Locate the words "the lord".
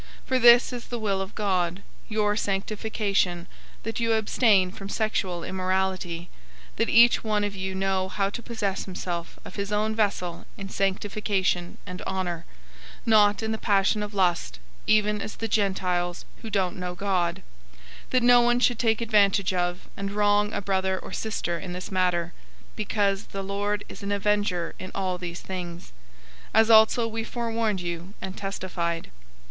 23.25-23.83